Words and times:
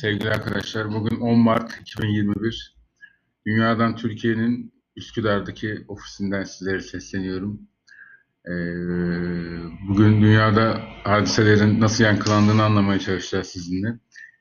Sevgili 0.00 0.30
arkadaşlar 0.30 0.92
bugün 0.92 1.20
10 1.20 1.38
Mart 1.38 1.80
2021. 1.80 2.76
Dünyadan 3.46 3.96
Türkiye'nin 3.96 4.74
Üsküdar'daki 4.96 5.84
ofisinden 5.88 6.44
sizlere 6.44 6.80
sesleniyorum. 6.80 7.60
Ee, 8.46 8.50
bugün 9.88 10.22
dünyada 10.22 10.80
hadiselerin 11.04 11.80
nasıl 11.80 12.04
yankılandığını 12.04 12.62
anlamaya 12.62 12.98
çalışacağız 12.98 13.46
sizinle. 13.46 13.98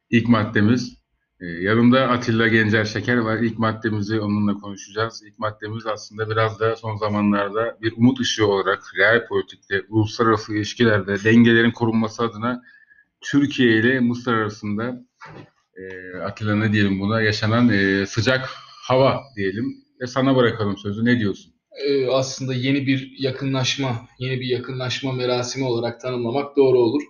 İlk 0.09 0.29
maddemiz, 0.29 0.97
e, 1.39 1.45
yanımda 1.45 2.07
Atilla 2.07 2.47
Gencer 2.47 2.85
Şeker 2.85 3.17
var. 3.17 3.37
İlk 3.37 3.59
maddemizi 3.59 4.19
onunla 4.19 4.53
konuşacağız. 4.53 5.23
İlk 5.27 5.39
maddemiz 5.39 5.85
aslında 5.85 6.29
biraz 6.29 6.59
da 6.59 6.75
son 6.75 6.95
zamanlarda 6.95 7.77
bir 7.81 7.93
umut 7.97 8.19
ışığı 8.19 8.47
olarak 8.47 8.83
real 8.97 9.27
politikte, 9.27 9.81
uluslararası 9.89 10.55
ilişkilerde 10.55 11.23
dengelerin 11.23 11.71
korunması 11.71 12.23
adına 12.23 12.61
Türkiye 13.21 13.79
ile 13.79 13.99
Mısır 13.99 14.33
arasında 14.33 15.05
e, 15.77 16.17
Atilla 16.17 16.55
ne 16.55 16.73
diyelim 16.73 16.99
buna 16.99 17.21
yaşanan 17.21 17.69
e, 17.69 18.05
sıcak 18.05 18.49
hava 18.87 19.23
diyelim. 19.35 19.75
Ve 20.01 20.07
sana 20.07 20.35
bırakalım 20.35 20.77
sözü. 20.77 21.05
Ne 21.05 21.19
diyorsun? 21.19 21.53
Ee, 21.85 22.07
aslında 22.07 22.53
yeni 22.53 22.87
bir 22.87 23.15
yakınlaşma, 23.19 24.07
yeni 24.19 24.39
bir 24.39 24.47
yakınlaşma 24.47 25.11
merasimi 25.11 25.65
olarak 25.65 26.01
tanımlamak 26.01 26.57
doğru 26.57 26.79
olur. 26.79 27.01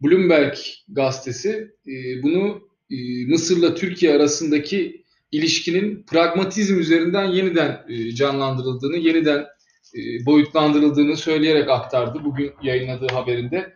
Bloomberg 0.00 0.54
gazetesi 0.88 1.70
e, 1.86 2.22
bunu 2.22 2.60
e, 2.90 2.96
Mısır'la 3.26 3.74
Türkiye 3.74 4.14
arasındaki 4.14 5.04
ilişkinin 5.32 6.06
pragmatizm 6.06 6.80
üzerinden 6.80 7.24
yeniden 7.24 7.84
e, 7.88 8.14
canlandırıldığını, 8.14 8.96
yeniden 8.96 9.46
e, 9.94 10.26
boyutlandırıldığını 10.26 11.16
söyleyerek 11.16 11.70
aktardı 11.70 12.24
bugün 12.24 12.52
yayınladığı 12.62 13.14
haberinde. 13.14 13.72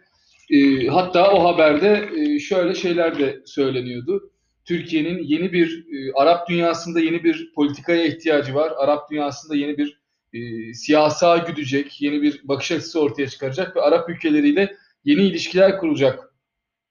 E, 0.50 0.86
hatta 0.86 1.32
o 1.32 1.44
haberde 1.44 2.08
e, 2.16 2.38
şöyle 2.38 2.74
şeyler 2.74 3.18
de 3.18 3.42
söyleniyordu. 3.46 4.30
Türkiye'nin 4.64 5.22
yeni 5.22 5.52
bir 5.52 5.86
e, 5.92 6.12
Arap 6.12 6.48
dünyasında 6.48 7.00
yeni 7.00 7.24
bir 7.24 7.52
politikaya 7.54 8.06
ihtiyacı 8.06 8.54
var. 8.54 8.72
Arap 8.76 9.10
dünyasında 9.10 9.56
yeni 9.56 9.78
bir 9.78 10.00
e, 10.32 10.74
siyasa 10.74 11.36
güdecek, 11.36 12.02
yeni 12.02 12.22
bir 12.22 12.40
bakış 12.44 12.72
açısı 12.72 13.00
ortaya 13.00 13.28
çıkaracak 13.28 13.76
ve 13.76 13.80
Arap 13.80 14.10
ülkeleriyle 14.10 14.76
yeni 15.04 15.22
ilişkiler 15.22 15.78
kuracak 15.78 16.34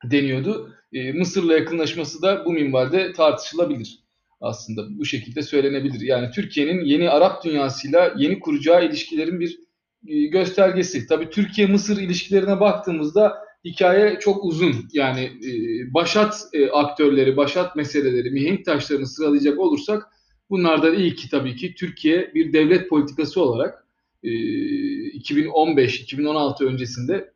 deniyordu. 0.04 0.74
E, 0.94 1.12
Mısır'la 1.14 1.54
yakınlaşması 1.54 2.22
da 2.22 2.46
bu 2.46 2.52
minvalde 2.52 3.14
tartışılabilir 3.14 4.00
aslında. 4.42 5.00
Bu 5.00 5.06
şekilde 5.06 5.42
söylenebilir. 5.42 6.02
Yani 6.02 6.32
Türkiye'nin 6.32 6.86
yeni 6.86 7.10
Arap 7.10 7.44
dünyasıyla 7.46 8.14
yeni 8.18 8.40
kuracağı 8.40 8.86
ilişkilerin 8.86 9.40
bir 9.40 9.60
e, 10.08 10.26
göstergesi. 10.26 11.08
Tabii 11.08 11.30
Türkiye-Mısır 11.30 11.98
ilişkilerine 11.98 12.60
baktığımızda 12.60 13.45
hikaye 13.66 14.20
çok 14.20 14.46
uzun. 14.46 14.76
Yani 14.94 15.22
e, 15.22 15.50
başat 15.94 16.42
e, 16.54 16.70
aktörleri, 16.70 17.38
başat 17.38 17.76
meseleleri, 17.76 18.32
mihenk 18.32 18.66
taşlarını 18.66 19.08
sıralayacak 19.08 19.60
olursak 19.60 20.04
bunlardan 20.50 20.94
ilki 20.94 21.30
tabii 21.30 21.56
ki 21.56 21.76
Türkiye 21.76 22.32
bir 22.36 22.54
devlet 22.54 22.90
politikası 22.90 23.42
olarak 23.42 23.88
e, 24.24 24.30
2015-2016 24.30 26.66
öncesinde 26.66 27.32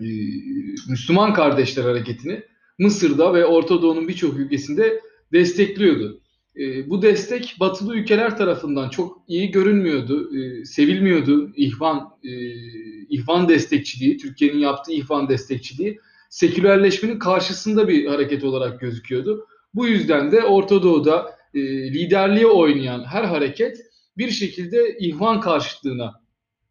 e, 0.00 0.06
Müslüman 0.88 1.34
Kardeşler 1.34 1.84
Hareketi'ni 1.84 2.42
Mısır'da 2.78 3.34
ve 3.34 3.46
Orta 3.46 3.82
Doğu'nun 3.82 4.08
birçok 4.08 4.38
ülkesinde 4.38 5.00
destekliyordu. 5.32 6.20
E, 6.58 6.90
bu 6.90 7.02
destek 7.02 7.56
batılı 7.60 7.96
ülkeler 7.96 8.36
tarafından 8.36 8.88
çok 8.88 9.22
iyi 9.28 9.50
görünmüyordu, 9.50 10.36
e, 10.36 10.64
sevilmiyordu. 10.64 11.52
İhvan, 11.56 12.10
e, 12.24 12.30
ihvan 13.08 13.48
destekçiliği, 13.48 14.18
Türkiye'nin 14.18 14.58
yaptığı 14.58 14.92
ihvan 14.92 15.28
destekçiliği 15.28 16.00
sekülerleşmenin 16.30 17.18
karşısında 17.18 17.88
bir 17.88 18.06
hareket 18.06 18.44
olarak 18.44 18.80
gözüküyordu. 18.80 19.46
Bu 19.74 19.86
yüzden 19.86 20.32
de 20.32 20.44
Orta 20.44 20.82
Doğu'da 20.82 21.36
e, 21.54 21.60
liderliğe 21.92 22.46
oynayan 22.46 23.04
her 23.04 23.24
hareket 23.24 23.78
bir 24.18 24.30
şekilde 24.30 24.98
ihvan 24.98 25.40
karşıtlığına 25.40 26.20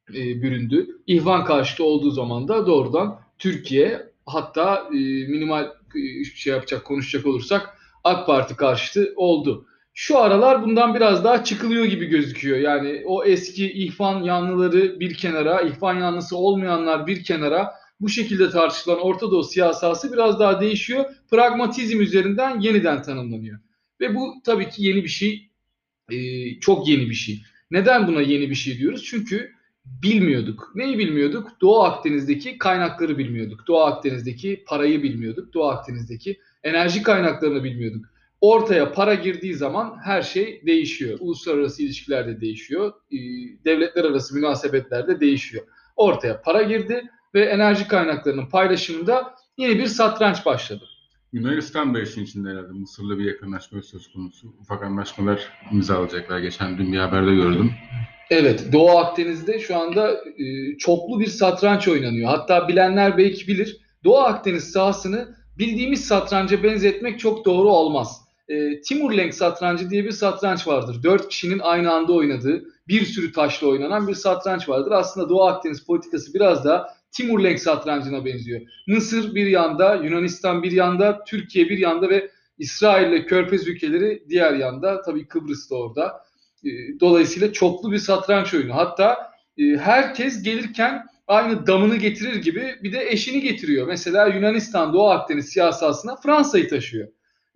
e, 0.10 0.42
büründü. 0.42 0.88
İhvan 1.08 1.46
karşıtı 1.46 1.84
olduğu 1.84 2.12
zaman 2.12 2.48
da 2.48 2.68
doğrudan 2.68 3.20
Türkiye 3.38 4.10
hatta 4.26 4.90
e, 4.94 4.98
minimal 5.28 5.66
e, 5.96 6.24
şey 6.24 6.54
yapacak 6.54 6.86
konuşacak 6.86 7.26
olursak 7.26 7.78
AK 8.04 8.28
Parti 8.28 8.56
karşıtı 8.56 9.14
oldu. 9.16 9.66
Şu 10.02 10.18
aralar 10.18 10.64
bundan 10.64 10.96
biraz 10.96 11.24
daha 11.24 11.44
çıkılıyor 11.44 11.86
gibi 11.86 12.06
gözüküyor. 12.06 12.58
Yani 12.58 13.04
o 13.06 13.24
eski 13.24 13.72
ihvan 13.72 14.24
yanlıları 14.24 15.00
bir 15.00 15.14
kenara, 15.14 15.62
ihvan 15.62 16.00
yanlısı 16.00 16.38
olmayanlar 16.38 17.08
bir 17.08 17.24
kenara 17.24 17.74
bu 18.02 18.10
şekilde 18.10 18.50
tartışılan 18.50 19.00
Orta 19.00 19.32
Doğu 19.32 19.44
siyasası 19.44 20.14
biraz 20.14 20.40
daha 20.40 20.62
değişiyor. 20.62 21.06
Pragmatizm 21.32 22.02
üzerinden 22.02 22.60
yeniden 22.60 23.02
tanımlanıyor. 23.02 23.60
Ve 24.02 24.16
bu 24.16 24.34
tabii 24.44 24.70
ki 24.70 24.84
yeni 24.84 25.04
bir 25.04 25.10
şey, 25.10 25.50
e, 26.12 26.20
çok 26.60 26.88
yeni 26.88 27.10
bir 27.10 27.16
şey. 27.16 27.42
Neden 27.72 28.08
buna 28.08 28.22
yeni 28.22 28.50
bir 28.50 28.56
şey 28.56 28.78
diyoruz? 28.78 29.04
Çünkü 29.06 29.52
bilmiyorduk. 29.86 30.72
Neyi 30.76 30.98
bilmiyorduk? 30.98 31.52
Doğu 31.62 31.84
Akdeniz'deki 31.84 32.58
kaynakları 32.58 33.18
bilmiyorduk. 33.18 33.68
Doğu 33.68 33.82
Akdeniz'deki 33.82 34.64
parayı 34.68 35.04
bilmiyorduk. 35.04 35.54
Doğu 35.54 35.68
Akdeniz'deki 35.68 36.40
enerji 36.64 37.04
kaynaklarını 37.04 37.64
bilmiyorduk. 37.64 38.06
Ortaya 38.42 38.92
para 38.92 39.14
girdiği 39.14 39.54
zaman 39.54 39.98
her 40.04 40.22
şey 40.22 40.62
değişiyor. 40.66 41.18
Uluslararası 41.22 41.84
ilişkiler 41.84 42.28
de 42.28 42.42
değişiyor. 42.42 42.94
E, 43.12 43.18
devletler 43.66 44.04
arası 44.04 44.36
münasebetler 44.36 45.08
de 45.08 45.20
değişiyor. 45.20 45.64
Ortaya 45.96 46.42
para 46.42 46.62
girdi 46.62 47.04
ve 47.34 47.46
enerji 47.46 47.88
kaynaklarının 47.88 48.50
paylaşımında 48.50 49.36
yeni 49.58 49.80
bir 49.80 49.88
satranç 49.88 50.46
başladı. 50.46 50.84
Yunanistan 51.34 51.94
da 51.94 52.02
işin 52.02 52.24
içinde 52.24 52.50
herhalde. 52.50 52.72
Mısır'la 52.72 53.18
bir 53.18 53.26
yakınlaşma 53.26 53.82
söz 53.82 54.14
konusu. 54.14 54.48
Ufak 54.62 54.84
anlaşmalar 54.84 55.50
imzalayacaklar. 55.72 56.40
Geçen 56.40 56.78
dün 56.78 56.94
bir 56.94 56.98
haberde 56.98 57.36
gördüm. 57.36 57.72
Evet, 58.30 58.74
Doğu 58.74 58.90
Akdeniz'de 58.90 59.60
şu 59.60 59.78
anda 59.78 60.12
e, 60.38 60.78
çoklu 60.78 61.20
bir 61.20 61.28
satranç 61.28 61.88
oynanıyor. 61.88 62.30
Hatta 62.30 62.68
bilenler 62.68 63.18
belki 63.18 63.48
bilir. 63.48 63.78
Doğu 64.04 64.18
Akdeniz 64.18 64.72
sahasını 64.72 65.36
bildiğimiz 65.58 66.06
satranca 66.06 66.64
benzetmek 66.64 67.20
çok 67.20 67.46
doğru 67.46 67.70
olmaz. 67.70 68.22
E, 68.50 68.82
Timurlenk 68.82 69.34
satrancı 69.34 69.90
diye 69.90 70.06
bir 70.06 70.12
satranç 70.12 70.68
vardır. 70.68 71.04
Dört 71.04 71.30
kişinin 71.30 71.60
aynı 71.60 71.92
anda 71.92 72.14
oynadığı, 72.14 72.64
bir 72.88 73.06
sürü 73.06 73.32
taşla 73.32 73.68
oynanan 73.68 74.08
bir 74.08 74.16
satranç 74.16 74.70
vardır. 74.70 74.92
Aslında 74.92 75.30
Doğu 75.30 75.44
Akdeniz 75.44 75.86
politikası 75.86 76.34
biraz 76.34 76.66
da 76.66 76.90
Timurlenk 77.12 77.60
satrancına 77.60 78.26
benziyor. 78.26 78.62
Mısır 78.88 79.36
bir 79.36 79.46
yanda, 79.46 79.96
Yunanistan 79.96 80.64
bir 80.64 80.72
yanda, 80.72 81.24
Türkiye 81.24 81.70
bir 81.70 81.78
yanda 81.78 82.10
ve 82.10 82.32
İsrail 82.58 83.08
ile 83.08 83.26
Körfez 83.26 83.68
ülkeleri 83.68 84.24
diğer 84.30 84.54
yanda. 84.54 85.02
Tabii 85.02 85.28
Kıbrıs 85.28 85.72
da 85.72 85.76
orada. 85.76 86.22
E, 86.66 86.70
dolayısıyla 87.00 87.54
çoklu 87.54 87.92
bir 87.92 87.98
satranç 87.98 88.54
oyunu. 88.54 88.76
Hatta 88.76 89.32
e, 89.58 89.64
herkes 89.64 90.44
gelirken 90.44 91.06
aynı 91.28 91.68
damını 91.68 91.96
getirir 91.96 92.36
gibi 92.36 92.76
bir 92.84 92.92
de 92.92 93.10
eşini 93.10 93.42
getiriyor. 93.42 93.88
Mesela 93.88 94.28
Yunanistan 94.28 94.94
Doğu 94.94 95.10
Akdeniz 95.10 95.50
siyasasına 95.50 96.16
Fransa'yı 96.16 96.70
taşıyor. 96.70 97.08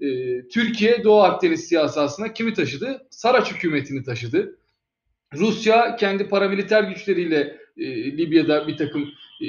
E, 0.04 0.08
Türkiye 0.48 1.04
Doğu 1.04 1.22
Akdeniz 1.22 1.68
siyasasına 1.68 2.34
kimi 2.34 2.54
taşıdı? 2.54 3.08
Saraç 3.10 3.52
hükümetini 3.52 4.04
taşıdı. 4.04 4.58
Rusya 5.34 5.96
kendi 5.96 6.30
paramiliter 6.30 6.84
güçleriyle 6.84 7.58
e, 7.78 8.18
Libya'da 8.18 8.68
bir 8.68 8.78
takım 8.78 9.10
e, 9.42 9.48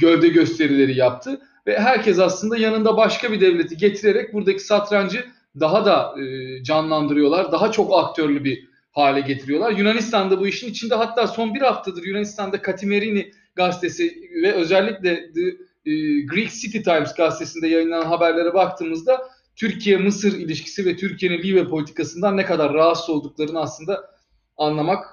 gövde 0.00 0.28
gösterileri 0.28 0.96
yaptı 0.96 1.40
ve 1.66 1.78
herkes 1.78 2.18
aslında 2.18 2.56
yanında 2.56 2.96
başka 2.96 3.32
bir 3.32 3.40
devleti 3.40 3.76
getirerek 3.76 4.34
buradaki 4.34 4.60
satrancı 4.60 5.24
daha 5.60 5.84
da 5.84 6.22
e, 6.22 6.62
canlandırıyorlar. 6.62 7.52
Daha 7.52 7.72
çok 7.72 7.98
aktörlü 7.98 8.44
bir 8.44 8.64
hale 8.92 9.20
getiriyorlar. 9.20 9.72
Yunanistan'da 9.72 10.40
bu 10.40 10.46
işin 10.46 10.70
içinde 10.70 10.94
hatta 10.94 11.26
son 11.26 11.54
bir 11.54 11.60
haftadır 11.60 12.02
Yunanistan'da 12.02 12.62
Katimerini 12.62 13.30
gazetesi 13.54 14.30
ve 14.42 14.52
özellikle 14.52 15.32
The 15.32 15.40
e, 15.86 16.20
Greek 16.20 16.50
City 16.50 16.78
Times 16.78 17.14
gazetesinde 17.14 17.68
yayınlanan 17.68 18.06
haberlere 18.06 18.54
baktığımızda 18.54 19.28
Türkiye-Mısır 19.58 20.32
ilişkisi 20.32 20.86
ve 20.86 20.96
Türkiye'nin 20.96 21.42
Libya 21.42 21.68
politikasından 21.68 22.36
ne 22.36 22.44
kadar 22.44 22.74
rahatsız 22.74 23.10
olduklarını 23.10 23.60
aslında 23.60 24.18
anlamak 24.56 25.04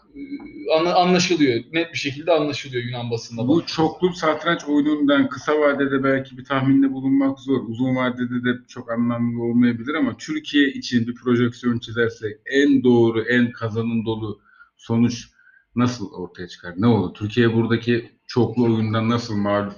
e, 0.76 0.80
anlaşılıyor. 0.80 1.64
Net 1.74 1.94
bir 1.94 1.98
şekilde 1.98 2.32
anlaşılıyor 2.32 2.84
Yunan 2.84 3.12
basında. 3.12 3.48
Bu 3.48 3.66
çoklu 3.66 4.14
satranç 4.14 4.66
oyunundan 4.68 5.30
kısa 5.30 5.60
vadede 5.60 6.04
belki 6.04 6.38
bir 6.38 6.46
tahminde 6.46 6.92
bulunmak 6.92 7.40
zor. 7.40 7.68
Uzun 7.68 7.96
vadede 7.96 8.44
de 8.44 8.60
çok 8.68 8.92
anlamlı 8.92 9.44
olmayabilir 9.44 9.94
ama 9.94 10.18
Türkiye 10.18 10.70
için 10.70 11.08
bir 11.08 11.16
projeksiyon 11.16 11.80
çizersek 11.80 12.38
en 12.46 12.84
doğru, 12.84 13.22
en 13.22 13.52
kazanın 13.52 14.06
dolu 14.06 14.40
sonuç 14.78 15.28
nasıl 15.76 16.12
ortaya 16.12 16.48
çıkar? 16.48 16.74
Ne 16.78 16.88
olur? 16.88 17.14
Türkiye 17.14 17.54
buradaki 17.54 18.12
çoklu 18.28 18.64
oyundan 18.64 19.10
nasıl 19.10 19.36
mağlup, 19.36 19.76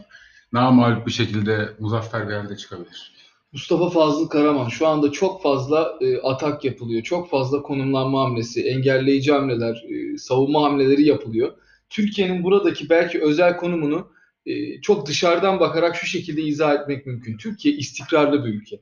mağlup 0.52 1.08
bir 1.08 1.12
şekilde 1.12 1.70
muzaffer 1.80 2.30
bir 2.30 2.34
halde 2.34 2.58
çıkabilir? 2.58 3.17
Mustafa 3.54 3.90
Fazıl 3.90 4.28
Karaman 4.28 4.70
şu 4.70 4.88
anda 4.88 5.12
çok 5.12 5.42
fazla 5.42 5.98
e, 6.02 6.18
atak 6.18 6.66
yapılıyor. 6.66 7.04
Çok 7.04 7.30
fazla 7.30 7.62
konumlanma 7.62 8.24
hamlesi, 8.24 8.64
engelleyici 8.64 9.32
hamleler, 9.32 9.86
e, 9.90 10.18
savunma 10.18 10.64
hamleleri 10.64 11.04
yapılıyor. 11.04 11.54
Türkiye'nin 11.90 12.44
buradaki 12.44 12.90
belki 12.90 13.22
özel 13.22 13.58
konumunu 13.58 14.12
e, 14.46 14.82
çok 14.82 15.08
dışarıdan 15.08 15.60
bakarak 15.60 15.96
şu 15.96 16.06
şekilde 16.08 16.42
izah 16.42 16.74
etmek 16.74 17.06
mümkün. 17.06 17.38
Türkiye 17.38 17.76
istikrarlı 17.76 18.46
bir 18.46 18.54
ülke. 18.54 18.82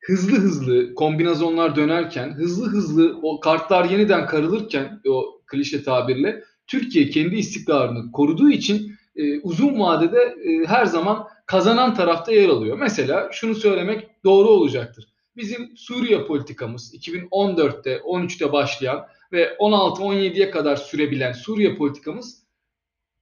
hızlı 0.00 0.36
hızlı 0.36 0.94
kombinasyonlar 0.94 1.76
dönerken, 1.76 2.32
hızlı 2.32 2.66
hızlı 2.66 3.18
o 3.22 3.40
kartlar 3.40 3.90
yeniden 3.90 4.26
karılırken 4.26 5.00
o 5.08 5.40
klişe 5.46 5.82
tabirle 5.82 6.44
Türkiye 6.66 7.10
kendi 7.10 7.36
istikrarını 7.36 8.12
koruduğu 8.12 8.50
için 8.50 8.96
e, 9.16 9.40
uzun 9.40 9.80
vadede 9.80 10.36
e, 10.44 10.66
her 10.66 10.86
zaman 10.86 11.28
kazanan 11.46 11.94
tarafta 11.94 12.32
yer 12.32 12.48
alıyor. 12.48 12.78
Mesela 12.78 13.28
şunu 13.32 13.54
söylemek 13.54 14.24
doğru 14.24 14.48
olacaktır. 14.48 15.08
Bizim 15.36 15.76
Suriye 15.76 16.24
politikamız 16.24 16.94
2014'te 16.94 17.96
13'te 17.96 18.52
başlayan 18.52 19.06
ve 19.32 19.56
16-17'ye 19.58 20.50
kadar 20.50 20.76
sürebilen 20.76 21.32
Suriye 21.32 21.74
politikamız 21.74 22.42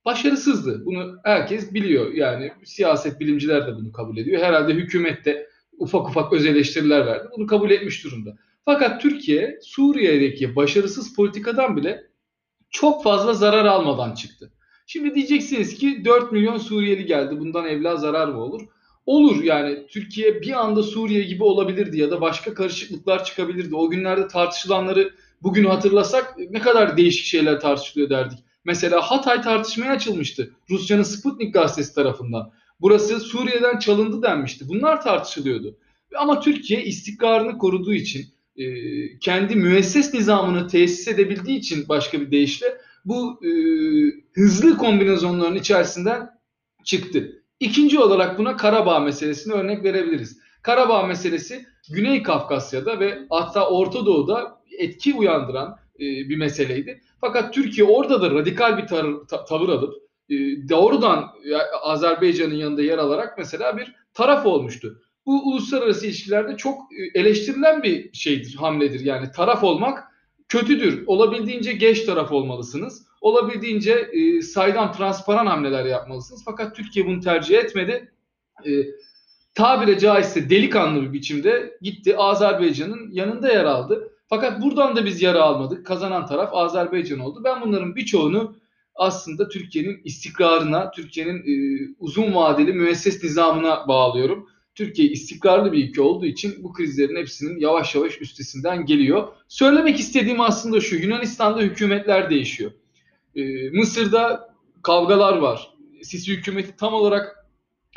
başarısızdı. 0.05 0.85
Bunu 0.85 1.19
herkes 1.25 1.75
biliyor. 1.75 2.15
Yani 2.15 2.53
siyaset 2.65 3.21
bilimciler 3.21 3.67
de 3.67 3.77
bunu 3.77 3.93
kabul 3.93 4.17
ediyor. 4.17 4.43
Herhalde 4.43 4.73
hükümet 4.73 5.25
de 5.25 5.49
ufak 5.79 6.09
ufak 6.09 6.33
öz 6.33 6.47
eleştiriler 6.47 7.07
verdi. 7.07 7.29
Bunu 7.37 7.47
kabul 7.47 7.71
etmiş 7.71 8.05
durumda. 8.05 8.37
Fakat 8.65 9.01
Türkiye 9.03 9.59
Suriye'deki 9.63 10.57
başarısız 10.57 11.15
politikadan 11.15 11.77
bile 11.77 12.07
çok 12.71 13.03
fazla 13.03 13.35
zarar 13.35 13.65
almadan 13.65 14.15
çıktı. 14.15 14.53
Şimdi 14.87 15.15
diyeceksiniz 15.15 15.75
ki 15.75 16.05
4 16.05 16.33
milyon 16.33 16.59
Suriyeli 16.59 17.07
geldi. 17.07 17.41
Bundan 17.41 17.67
evla 17.67 17.97
zarar 17.97 18.29
mı 18.29 18.41
olur? 18.41 18.63
Olur 19.07 19.43
yani 19.43 19.87
Türkiye 19.89 20.43
bir 20.43 20.53
anda 20.53 20.83
Suriye 20.83 21.23
gibi 21.23 21.45
olabilirdi 21.45 22.01
ya 22.01 22.11
da 22.11 22.21
başka 22.21 22.55
karışıklıklar 22.55 23.25
çıkabilirdi. 23.25 23.77
O 23.77 23.91
günlerde 23.91 24.29
tartışılanları 24.29 25.15
bugün 25.43 25.65
hatırlasak 25.65 26.35
ne 26.51 26.61
kadar 26.61 26.97
değişik 26.97 27.27
şeyler 27.27 27.61
tartışılıyor 27.61 28.11
derdik. 28.11 28.39
Mesela 28.65 29.01
Hatay 29.01 29.43
tartışmaya 29.43 29.93
açılmıştı 29.93 30.51
Rusya'nın 30.71 31.03
Sputnik 31.03 31.55
gazetesi 31.55 31.95
tarafından. 31.95 32.53
Burası 32.81 33.21
Suriye'den 33.21 33.79
çalındı 33.79 34.23
denmişti. 34.23 34.69
Bunlar 34.69 35.03
tartışılıyordu. 35.03 35.77
Ama 36.17 36.41
Türkiye 36.41 36.85
istikrarını 36.85 37.59
koruduğu 37.59 37.95
için, 37.95 38.27
e, 38.57 38.65
kendi 39.19 39.57
müesses 39.57 40.15
nizamını 40.15 40.69
tesis 40.69 41.09
edebildiği 41.09 41.59
için 41.59 41.89
başka 41.89 42.21
bir 42.21 42.31
deyişle 42.31 42.67
bu 43.05 43.41
e, 43.45 43.51
hızlı 44.33 44.77
kombinasyonların 44.77 45.55
içerisinden 45.55 46.31
çıktı. 46.85 47.43
İkinci 47.61 47.99
olarak 47.99 48.39
buna 48.39 48.57
Karabağ 48.57 49.01
meselesini 49.01 49.53
örnek 49.55 49.85
verebiliriz. 49.85 50.39
Karabağ 50.63 51.07
meselesi 51.07 51.67
Güney 51.91 52.23
Kafkasya'da 52.23 53.01
ve 53.01 53.19
hatta 53.31 53.69
Orta 53.69 54.07
Doğu'da 54.07 54.61
etki 54.79 55.15
uyandıran 55.15 55.77
e, 55.97 56.01
bir 56.01 56.37
meseleydi. 56.37 57.01
Fakat 57.21 57.55
Türkiye 57.55 57.87
orada 57.87 58.23
da 58.23 58.31
radikal 58.31 58.79
bir 58.79 58.83
tar- 58.83 59.27
ta- 59.27 59.45
tavır 59.45 59.69
alıp 59.69 59.95
e, 60.31 60.35
doğrudan 60.69 61.31
Azerbaycan'ın 61.83 62.55
yanında 62.55 62.83
yer 62.83 62.99
alarak 62.99 63.39
mesela 63.39 63.77
bir 63.77 63.95
taraf 64.15 64.47
olmuştu. 64.47 65.01
Bu 65.27 65.51
uluslararası 65.51 66.07
ilişkilerde 66.07 66.57
çok 66.57 66.81
e, 66.93 67.21
eleştirilen 67.21 67.83
bir 67.83 68.13
şeydir, 68.13 68.55
hamledir. 68.55 69.01
Yani 69.01 69.31
taraf 69.37 69.65
olmak 69.65 70.05
kötüdür. 70.59 71.05
Olabildiğince 71.07 71.73
geç 71.73 72.05
taraf 72.05 72.33
olmalısınız. 72.33 73.07
Olabildiğince 73.21 73.93
e, 73.93 74.43
saydam, 74.43 74.93
transparan 74.93 75.47
hamleler 75.47 75.85
yapmalısınız. 75.85 76.43
Fakat 76.45 76.77
Türkiye 76.77 77.07
bunu 77.07 77.21
tercih 77.21 77.59
etmedi. 77.59 78.13
E, 78.67 78.71
tabire 79.55 79.99
caizse 79.99 80.51
delikanlı 80.51 81.03
bir 81.03 81.13
biçimde 81.13 81.79
gitti 81.83 82.17
Azerbaycan'ın 82.17 83.11
yanında 83.13 83.53
yer 83.53 83.65
aldı. 83.65 84.11
Fakat 84.29 84.63
buradan 84.63 84.97
da 84.97 85.05
biz 85.05 85.23
yara 85.23 85.43
almadık. 85.43 85.87
Kazanan 85.87 86.27
taraf 86.27 86.51
Azerbaycan 86.53 87.19
oldu. 87.19 87.41
Ben 87.45 87.61
bunların 87.61 87.97
birçoğunu 87.97 88.57
aslında 88.95 89.49
Türkiye'nin 89.49 90.01
istikrarına, 90.05 90.91
Türkiye'nin 90.91 91.39
e, 91.39 91.55
uzun 91.99 92.35
vadeli 92.35 92.73
müesses 92.73 93.25
nizamına 93.25 93.89
bağlıyorum. 93.89 94.49
Türkiye 94.75 95.09
istikrarlı 95.09 95.73
bir 95.73 95.89
ülke 95.89 96.03
olduğu 96.03 96.27
için 96.27 96.65
bu 96.65 96.73
krizlerin 96.73 97.17
hepsinin 97.17 97.61
yavaş 97.61 97.95
yavaş 97.95 98.21
üstesinden 98.21 98.87
geliyor. 98.87 99.29
Söylemek 99.49 100.01
istediğim 100.01 100.41
aslında 100.41 100.81
şu, 100.81 100.97
Yunanistan'da 100.97 101.61
hükümetler 101.61 102.31
değişiyor. 102.31 102.71
Ee, 103.37 103.71
Mısır'da 103.71 104.55
kavgalar 104.83 105.37
var. 105.37 105.71
Sisi 106.03 106.33
hükümeti 106.33 106.77
tam 106.77 106.95
olarak 106.95 107.47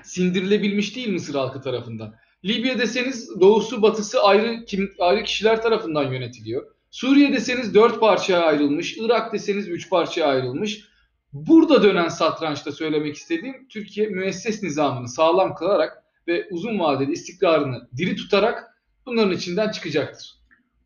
sindirilebilmiş 0.04 0.96
değil 0.96 1.14
Mısır 1.14 1.36
halkı 1.36 1.62
tarafından. 1.62 2.16
Libya 2.46 2.80
deseniz 2.80 3.40
doğusu 3.40 3.82
batısı 3.82 4.24
ayrı 4.24 4.66
kim, 4.66 4.94
ayrı 5.00 5.24
kişiler 5.24 5.62
tarafından 5.62 6.14
yönetiliyor. 6.14 6.66
Suriye 6.92 7.34
deseniz 7.34 7.74
dört 7.74 8.00
parçaya 8.00 8.42
ayrılmış, 8.42 8.98
Irak 8.98 9.34
deseniz 9.34 9.70
üç 9.70 9.90
parçaya 9.90 10.28
ayrılmış. 10.28 10.88
Burada 11.34 11.84
dönen 11.84 12.08
satrançta 12.08 12.72
söylemek 12.72 13.16
istediğim 13.16 13.68
Türkiye 13.68 14.08
müesses 14.08 14.64
nizamını 14.64 15.08
sağlam 15.08 15.56
kılarak 15.56 16.04
ve 16.28 16.48
uzun 16.52 16.80
vadeli 16.80 17.12
istikrarını 17.12 17.88
diri 17.98 18.16
tutarak 18.16 18.64
bunların 19.06 19.32
içinden 19.32 19.72
çıkacaktır. 19.72 20.38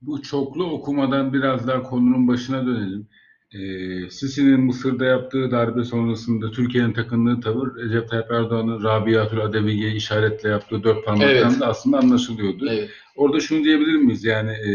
Bu 0.02 0.22
çoklu 0.22 0.72
okumadan 0.72 1.34
biraz 1.34 1.68
daha 1.68 1.84
konunun 1.84 2.28
başına 2.28 2.66
dönelim. 2.66 3.08
Ee, 3.54 4.10
Sisi'nin 4.10 4.60
Mısır'da 4.60 5.06
yaptığı 5.06 5.52
darbe 5.52 5.84
sonrasında 5.84 6.52
Türkiye'nin 6.52 6.94
takındığı 6.94 7.42
tavır 7.42 7.76
Recep 7.76 8.10
Tayyip 8.10 8.32
Erdoğan'ın 8.32 8.84
Rabiatul 8.84 9.40
Adeviye 9.40 9.92
işaretle 9.92 10.50
yaptığı 10.50 10.84
dört 10.84 11.06
parmaktan 11.06 11.30
evet. 11.30 11.60
da 11.60 11.68
aslında 11.68 11.98
anlaşılıyordu. 11.98 12.66
Evet. 12.70 12.90
Orada 13.16 13.40
şunu 13.40 13.64
diyebilir 13.64 13.96
miyiz? 13.96 14.24
Yani 14.24 14.52
e, 14.52 14.72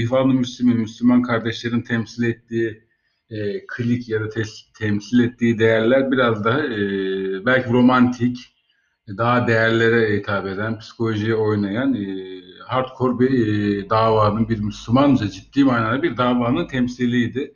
İhvan-ı 0.00 0.34
Müslümin, 0.34 0.80
Müslüman 0.80 1.22
kardeşlerin 1.22 1.82
temsil 1.82 2.22
ettiği 2.22 2.82
e, 3.30 3.66
klik 3.66 4.08
ya 4.08 4.20
da 4.20 4.28
tes, 4.28 4.72
temsil 4.78 5.20
ettiği 5.20 5.58
değerler 5.58 6.10
biraz 6.10 6.44
daha 6.44 6.60
e, 6.60 6.80
belki 7.46 7.70
romantik, 7.70 8.38
daha 9.18 9.46
değerlere 9.46 10.18
hitap 10.18 10.46
eden, 10.46 10.78
psikolojiye 10.78 11.34
oynayan 11.34 11.94
e, 11.94 12.40
hardcore 12.66 13.18
bir 13.18 13.30
e, 13.30 13.90
davanın, 13.90 14.48
bir 14.48 14.58
Müslümanca 14.58 15.30
ciddi 15.30 15.64
manada 15.64 16.02
bir 16.02 16.16
davanın 16.16 16.66
temsiliydi. 16.66 17.54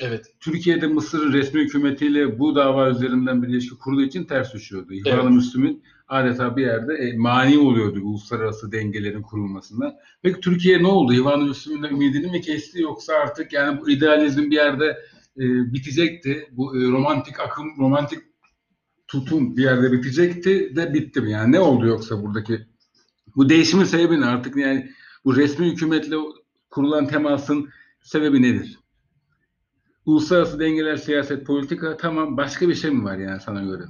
Evet. 0.00 0.26
Türkiye'de 0.40 0.86
Mısır'ın 0.86 1.32
resmi 1.32 1.60
hükümetiyle 1.60 2.38
bu 2.38 2.56
dava 2.56 2.90
üzerinden 2.90 3.42
bir 3.42 3.48
ilişki 3.48 3.78
kurduğu 3.78 4.02
için 4.02 4.24
ters 4.24 4.54
düşüyordu. 4.54 4.92
İhvan-ı 4.92 5.22
evet. 5.22 5.32
Müslümin 5.32 5.82
adeta 6.08 6.56
bir 6.56 6.62
yerde 6.62 6.94
e, 6.94 7.16
mani 7.16 7.58
oluyordu 7.58 8.00
uluslararası 8.02 8.72
dengelerin 8.72 9.22
kurulmasında. 9.22 9.98
Peki 10.22 10.40
Türkiye 10.40 10.82
ne 10.82 10.86
oldu? 10.86 11.12
İhvan-ı 11.12 11.44
Müslümin'le 11.44 11.90
ümidini 11.90 12.30
mi 12.30 12.40
kesti 12.40 12.80
yoksa 12.80 13.12
artık 13.14 13.52
yani 13.52 13.80
bu 13.80 13.90
idealizm 13.90 14.50
bir 14.50 14.56
yerde 14.56 14.98
e, 15.36 15.42
bitecekti. 15.72 16.48
Bu 16.52 16.76
e, 16.76 16.80
romantik 16.90 17.40
akım, 17.40 17.66
romantik 17.78 18.18
tutum 19.12 19.56
bir 19.56 19.62
yerde 19.62 19.92
bitecekti 19.92 20.76
de 20.76 20.94
bitti 20.94 21.20
mi? 21.20 21.30
Yani 21.30 21.52
ne 21.52 21.60
oldu 21.60 21.86
yoksa 21.86 22.22
buradaki 22.22 22.66
bu 23.36 23.48
değişimin 23.48 23.84
sebebi 23.84 24.20
ne? 24.20 24.26
Artık 24.26 24.56
yani 24.56 24.90
bu 25.24 25.36
resmi 25.36 25.66
hükümetle 25.66 26.16
kurulan 26.70 27.06
temasın 27.06 27.68
sebebi 28.02 28.42
nedir? 28.42 28.78
Uluslararası 30.06 30.60
dengeler, 30.60 30.96
siyaset, 30.96 31.46
politika 31.46 31.96
tamam 31.96 32.36
başka 32.36 32.68
bir 32.68 32.74
şey 32.74 32.90
mi 32.90 33.04
var 33.04 33.16
yani 33.16 33.40
sana 33.40 33.62
göre? 33.62 33.82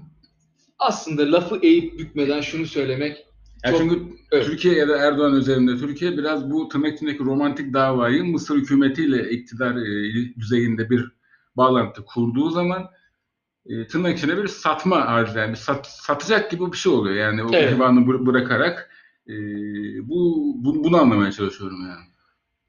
Aslında 0.78 1.32
lafı 1.32 1.58
eğip 1.62 1.98
bükmeden 1.98 2.40
şunu 2.40 2.66
söylemek 2.66 3.26
çok... 3.70 3.78
Çünkü 3.78 4.02
evet. 4.32 4.46
Türkiye 4.46 4.74
ya 4.74 4.88
da 4.88 4.96
Erdoğan 4.96 5.34
üzerinde 5.34 5.76
Türkiye 5.76 6.18
biraz 6.18 6.50
bu 6.50 6.68
tırnak 6.68 6.96
içindeki 6.96 7.24
romantik 7.24 7.74
davayı 7.74 8.24
Mısır 8.24 8.56
hükümetiyle 8.56 9.30
iktidar 9.30 9.76
e, 9.76 10.34
düzeyinde 10.40 10.90
bir 10.90 11.12
bağlantı 11.56 12.04
kurduğu 12.04 12.50
zaman 12.50 12.90
e, 13.66 13.86
tırnak 13.86 14.18
içinde 14.18 14.42
bir 14.42 14.48
satma 14.48 14.96
arzu 14.96 15.38
yani 15.38 15.56
sat, 15.56 15.86
satacak 15.86 16.50
gibi 16.50 16.72
bir 16.72 16.76
şey 16.76 16.92
oluyor 16.92 17.16
yani 17.16 17.44
o 17.44 17.50
evet. 17.52 17.76
divanı 17.76 18.26
bırakarak 18.26 18.90
e, 19.28 19.32
bu, 20.08 20.52
bu 20.56 20.84
bunu 20.84 21.00
anlamaya 21.00 21.32
çalışıyorum 21.32 21.86
yani. 21.86 22.04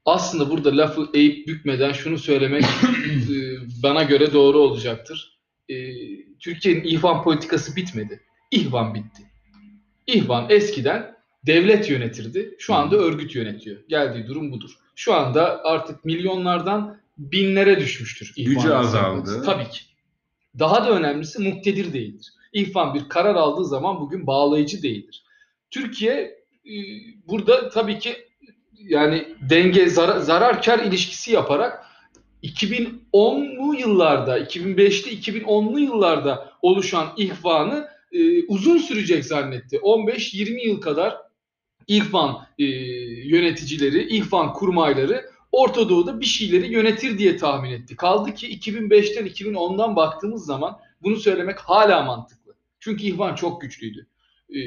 Aslında 0.04 0.50
burada 0.50 0.76
lafı 0.76 1.08
eğip 1.14 1.48
bükmeden 1.48 1.92
şunu 1.92 2.18
söylemek 2.18 2.64
e, 3.10 3.36
bana 3.82 4.02
göre 4.02 4.32
doğru 4.32 4.58
olacaktır. 4.58 5.38
E, 5.68 5.74
Türkiye'nin 6.40 6.84
ihvan 6.84 7.22
politikası 7.22 7.76
bitmedi. 7.76 8.20
İhvan 8.50 8.94
bitti. 8.94 9.22
İhvan 10.06 10.46
eskiden 10.50 11.16
devlet 11.46 11.90
yönetirdi. 11.90 12.54
Şu 12.58 12.74
anda 12.74 12.96
örgüt 12.96 13.34
yönetiyor. 13.34 13.76
Geldiği 13.88 14.26
durum 14.26 14.52
budur. 14.52 14.70
Şu 14.94 15.14
anda 15.14 15.64
artık 15.64 16.04
milyonlardan 16.04 17.00
binlere 17.18 17.80
düşmüştür. 17.80 18.32
Gücü 18.36 18.70
azaldı. 18.70 19.42
Tabii 19.44 19.70
ki. 19.70 19.80
Daha 20.58 20.84
da 20.84 20.90
önemlisi 20.90 21.42
muktedir 21.42 21.92
değildir. 21.92 22.32
İhvan 22.52 22.94
bir 22.94 23.08
karar 23.08 23.34
aldığı 23.34 23.64
zaman 23.64 24.00
bugün 24.00 24.26
bağlayıcı 24.26 24.82
değildir. 24.82 25.24
Türkiye 25.70 26.12
e, 26.64 26.74
burada 27.28 27.68
tabii 27.68 27.98
ki 27.98 28.16
yani 28.72 29.28
denge 29.50 29.88
zarar, 29.88 30.18
zarar 30.18 30.62
kar 30.62 30.78
ilişkisi 30.78 31.32
yaparak 31.32 31.84
2010'lu 32.42 33.74
yıllarda, 33.74 34.38
2005'li 34.38 35.20
2010'lu 35.20 35.80
yıllarda 35.80 36.52
oluşan 36.62 37.08
ihvanı 37.16 37.88
e, 38.12 38.46
uzun 38.46 38.78
sürecek 38.78 39.24
zannetti. 39.24 39.76
15-20 39.76 40.66
yıl 40.66 40.80
kadar 40.80 41.16
ihvan 41.86 42.46
e, 42.58 42.64
yöneticileri, 43.28 44.16
ihvan 44.16 44.52
kurmayları 44.52 45.33
Orta 45.54 45.88
Doğu'da 45.88 46.20
bir 46.20 46.26
şeyleri 46.26 46.72
yönetir 46.72 47.18
diye 47.18 47.36
tahmin 47.36 47.70
etti. 47.70 47.96
Kaldı 47.96 48.34
ki 48.34 48.58
2005'ten 48.58 49.26
2010'dan 49.26 49.96
baktığımız 49.96 50.46
zaman 50.46 50.78
bunu 51.02 51.16
söylemek 51.16 51.58
hala 51.58 52.02
mantıklı. 52.02 52.54
Çünkü 52.80 53.04
ihvan 53.04 53.34
çok 53.34 53.60
güçlüydü. 53.60 54.06
Ee, 54.50 54.60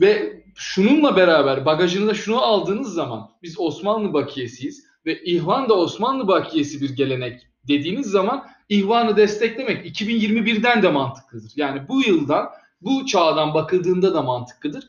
ve 0.00 0.42
şununla 0.54 1.16
beraber 1.16 1.66
bagajınıza 1.66 2.14
şunu 2.14 2.42
aldığınız 2.42 2.94
zaman 2.94 3.30
biz 3.42 3.60
Osmanlı 3.60 4.12
bakiyesiyiz 4.12 4.86
ve 5.06 5.22
İhvan 5.24 5.68
da 5.68 5.74
Osmanlı 5.74 6.28
bakiyesi 6.28 6.80
bir 6.80 6.90
gelenek 6.90 7.46
dediğiniz 7.68 8.06
zaman 8.06 8.46
İhvan'ı 8.68 9.16
desteklemek 9.16 10.00
2021'den 10.00 10.82
de 10.82 10.90
mantıklıdır. 10.90 11.52
Yani 11.56 11.88
bu 11.88 12.02
yıldan, 12.02 12.50
bu 12.80 13.06
çağdan 13.06 13.54
bakıldığında 13.54 14.14
da 14.14 14.22
mantıklıdır. 14.22 14.88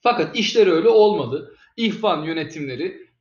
Fakat 0.00 0.36
işler 0.36 0.66
öyle 0.66 0.88
olmadı. 0.88 1.56
İhvan 1.76 2.22
yönetimleri 2.22 3.11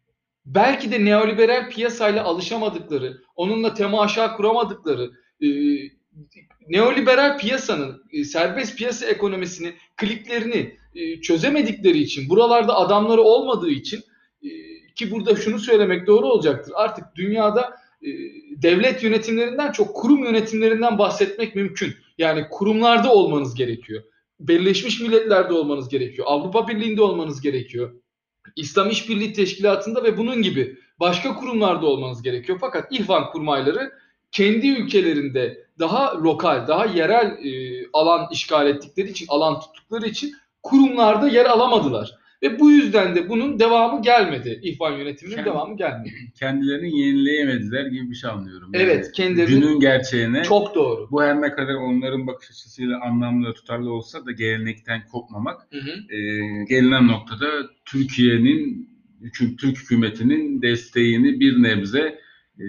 belki 0.45 0.91
de 0.91 1.05
neoliberal 1.05 1.69
piyasayla 1.69 2.24
alışamadıkları, 2.24 3.21
onunla 3.36 3.74
temaşa 3.74 4.36
kuramadıkları, 4.36 5.12
e, 5.41 5.48
neoliberal 6.69 7.38
piyasanın, 7.38 8.03
e, 8.12 8.24
serbest 8.24 8.77
piyasa 8.77 9.05
ekonomisini, 9.05 9.74
kliklerini 9.98 10.77
e, 10.95 11.21
çözemedikleri 11.21 11.98
için, 11.98 12.29
buralarda 12.29 12.75
adamları 12.75 13.21
olmadığı 13.21 13.69
için 13.69 14.03
ki 14.95 15.12
burada 15.12 15.36
şunu 15.36 15.60
söylemek 15.60 16.07
doğru 16.07 16.27
olacaktır. 16.27 16.74
Artık 16.75 17.05
dünyada 17.15 17.77
devlet 18.55 19.03
yönetimlerinden 19.03 19.71
çok 19.71 19.95
kurum 19.95 20.24
yönetimlerinden 20.24 20.98
bahsetmek 20.98 21.55
mümkün. 21.55 21.93
Yani 22.17 22.45
kurumlarda 22.50 23.13
olmanız 23.13 23.55
gerekiyor. 23.55 24.03
Birleşmiş 24.39 25.01
Milletler'de 25.01 25.53
olmanız 25.53 25.89
gerekiyor. 25.89 26.27
Avrupa 26.29 26.67
Birliği'nde 26.67 27.01
olmanız 27.01 27.41
gerekiyor. 27.41 28.00
İslam 28.55 28.89
İşbirliği 28.89 29.33
Teşkilatı'nda 29.33 30.03
ve 30.03 30.17
bunun 30.17 30.41
gibi 30.41 30.77
başka 31.00 31.36
kurumlarda 31.36 31.86
olmanız 31.86 32.21
gerekiyor. 32.21 32.57
Fakat 32.62 32.91
İhvan 32.91 33.31
kurmayları 33.31 33.91
kendi 34.31 34.67
ülkelerinde 34.67 35.67
daha 35.79 36.24
lokal, 36.24 36.67
daha 36.67 36.86
yerel 36.86 37.45
e, 37.45 37.83
alan 37.93 38.27
işgal 38.31 38.67
ettikleri 38.67 39.10
için, 39.10 39.25
alan 39.29 39.60
tuttukları 39.60 40.07
için 40.07 40.36
kurumlarda 40.63 41.27
yer 41.27 41.45
alamadılar. 41.45 42.20
Ve 42.43 42.60
bu 42.60 42.71
yüzden 42.71 43.15
de 43.15 43.29
bunun 43.29 43.60
devamı 43.60 44.01
gelmedi. 44.01 44.60
İhvan 44.63 44.91
yönetiminin 44.91 45.36
Kendi- 45.36 45.50
devamı 45.50 45.77
gelmedi. 45.77 46.12
Kendilerini 46.39 47.00
yenileyemediler 47.00 47.86
gibi 47.86 48.10
bir 48.10 48.15
şey 48.15 48.29
anlıyorum. 48.29 48.71
Evet, 48.74 49.12
kendilerini- 49.15 49.50
Günün 49.62 49.79
gerçeğine 49.79 50.43
Çok 50.43 50.75
doğru. 50.75 51.07
bu 51.12 51.24
her 51.24 51.41
ne 51.41 51.51
kadar 51.53 51.74
onların 51.74 52.27
bakış 52.27 52.50
açısıyla 52.51 53.01
anlamlı, 53.01 53.53
tutarlı 53.53 53.93
olsa 53.93 54.25
da 54.25 54.31
gelenekten 54.31 55.07
kopmamak 55.12 55.62
Hı 55.71 55.77
hı. 55.79 56.15
e, 56.15 56.19
gelinen 56.69 57.07
noktada 57.07 57.48
Türkiye'nin 57.86 58.89
Türk 59.33 59.63
hükümetinin 59.79 60.62
desteğini 60.62 61.39
bir 61.39 61.63
nebze 61.63 62.19
e, 62.60 62.65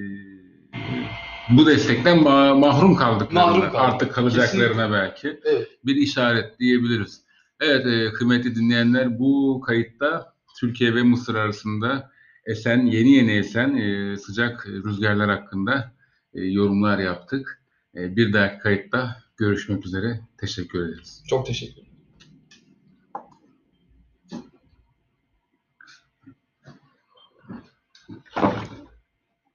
bu 1.56 1.66
destekten 1.66 2.18
ma- 2.18 2.58
mahrum 2.60 2.94
kaldıklarına, 2.96 3.46
Mahrum 3.46 3.60
kaldı. 3.72 3.78
artık 3.78 4.12
kalacaklarına 4.12 4.66
Kesinlikle. 4.68 4.92
belki 4.92 5.40
Evet. 5.44 5.68
bir 5.84 5.96
işaret 5.96 6.58
diyebiliriz. 6.58 7.22
Evet 7.64 7.86
e, 7.86 8.12
kıymetli 8.12 8.54
dinleyenler 8.54 9.18
bu 9.18 9.60
kayıtta 9.66 10.34
Türkiye 10.60 10.94
ve 10.94 11.02
Mısır 11.02 11.34
arasında 11.34 12.10
esen, 12.46 12.86
yeni 12.86 13.10
yeni 13.10 13.32
esen 13.32 13.76
e, 13.76 14.16
sıcak 14.16 14.66
rüzgarlar 14.66 15.30
hakkında 15.30 15.92
e, 16.34 16.40
yorumlar 16.44 16.98
yaptık. 16.98 17.62
E, 17.96 18.16
bir 18.16 18.32
dahaki 18.32 18.58
kayıtta 18.58 19.16
görüşmek 19.36 19.86
üzere. 19.86 20.20
Teşekkür 20.38 20.88
ederiz. 20.88 21.22
Çok 21.28 21.46
teşekkür 21.46 21.72
ederim. 21.72 21.92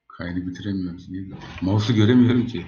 Kaydı 0.08 0.48
bitiremiyoruz. 0.48 1.10
Mouse'u 1.62 1.96
göremiyorum 1.96 2.48
ki. 2.48 2.66